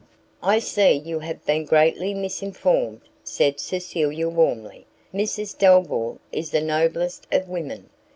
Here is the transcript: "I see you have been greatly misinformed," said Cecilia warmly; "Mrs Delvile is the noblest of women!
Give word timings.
"I 0.41 0.57
see 0.57 0.93
you 0.93 1.19
have 1.19 1.45
been 1.45 1.63
greatly 1.63 2.15
misinformed," 2.15 3.01
said 3.23 3.59
Cecilia 3.59 4.29
warmly; 4.29 4.87
"Mrs 5.13 5.55
Delvile 5.55 6.17
is 6.31 6.49
the 6.49 6.59
noblest 6.59 7.27
of 7.31 7.47
women! 7.47 7.87